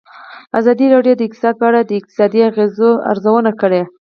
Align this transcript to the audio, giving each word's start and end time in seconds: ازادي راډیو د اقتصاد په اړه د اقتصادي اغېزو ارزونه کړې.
ازادي 0.59 0.85
راډیو 0.95 1.13
د 1.17 1.21
اقتصاد 1.27 1.53
په 1.59 1.65
اړه 1.69 1.81
د 1.83 1.91
اقتصادي 1.99 2.39
اغېزو 2.49 2.89
ارزونه 3.11 3.51
کړې. 3.61 3.81